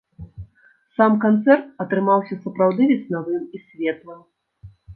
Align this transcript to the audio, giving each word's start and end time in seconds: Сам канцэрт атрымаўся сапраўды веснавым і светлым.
Сам 0.97 1.17
канцэрт 1.25 1.65
атрымаўся 1.85 2.39
сапраўды 2.47 2.89
веснавым 2.95 3.41
і 3.59 3.65
светлым. 3.67 4.19